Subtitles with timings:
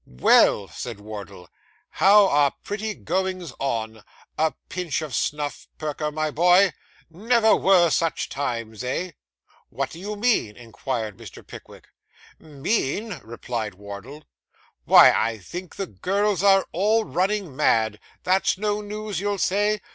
[0.03, 1.47] 'Well!' said Wardle.
[1.99, 4.03] 'Here are pretty goings on
[4.35, 6.71] a pinch of your snuff, Perker, my boy
[7.11, 9.11] never were such times, eh?'
[9.69, 11.45] 'What do you mean?' inquired Mr.
[11.45, 11.89] Pickwick.
[12.39, 14.23] 'Mean!' replied Wardle.
[14.85, 19.81] 'Why, I think the girls are all running mad; that's no news, you'll say?